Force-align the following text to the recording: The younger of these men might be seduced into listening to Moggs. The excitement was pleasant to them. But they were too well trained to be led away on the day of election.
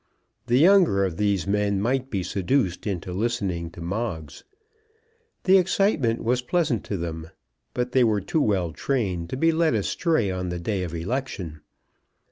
The 0.47 0.57
younger 0.57 1.05
of 1.05 1.17
these 1.17 1.45
men 1.45 1.79
might 1.79 2.09
be 2.09 2.23
seduced 2.23 2.87
into 2.87 3.13
listening 3.13 3.69
to 3.69 3.81
Moggs. 3.81 4.43
The 5.43 5.59
excitement 5.59 6.23
was 6.23 6.41
pleasant 6.41 6.83
to 6.85 6.97
them. 6.97 7.29
But 7.75 7.91
they 7.91 8.03
were 8.03 8.19
too 8.21 8.41
well 8.41 8.73
trained 8.73 9.29
to 9.29 9.37
be 9.37 9.51
led 9.51 9.75
away 9.75 10.31
on 10.31 10.49
the 10.49 10.57
day 10.59 10.81
of 10.81 10.95
election. 10.95 11.61